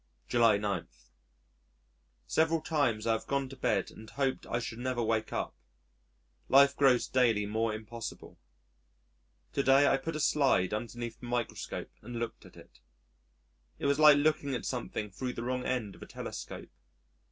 July 0.27 0.57
9. 0.57 0.87
Several 2.25 2.59
times 2.59 3.05
I 3.05 3.11
have 3.13 3.27
gone 3.27 3.47
to 3.49 3.55
bed 3.55 3.91
and 3.91 4.09
hoped 4.09 4.47
I 4.47 4.57
should 4.57 4.79
never 4.79 5.03
wake 5.03 5.31
up. 5.31 5.53
Life 6.49 6.75
grows 6.75 7.07
daily 7.07 7.45
more 7.45 7.71
impossible. 7.71 8.39
To 9.53 9.61
day 9.61 9.87
I 9.87 9.97
put 9.97 10.15
a 10.15 10.19
slide 10.19 10.73
underneath 10.73 11.19
the 11.19 11.27
microscope 11.27 11.91
and 12.01 12.15
looked 12.15 12.47
at 12.47 12.57
it. 12.57 12.79
It 13.77 13.85
was 13.85 13.99
like 13.99 14.17
looking 14.17 14.55
at 14.55 14.65
something 14.65 15.11
thro' 15.11 15.33
the 15.33 15.43
wrong 15.43 15.65
end 15.65 15.93
of 15.93 16.01
a 16.01 16.07
telescope. 16.07 16.69